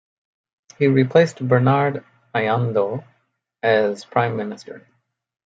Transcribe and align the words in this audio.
He 0.79 0.87
replaced 0.87 1.47
Bernard 1.47 2.03
Ayandho 2.33 3.05
as 3.61 4.03
prime 4.03 4.35
minister. 4.35 4.87